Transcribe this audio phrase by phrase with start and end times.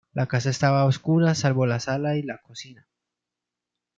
[0.13, 2.87] La casa estaba a oscuras salvo la sala y la cocina.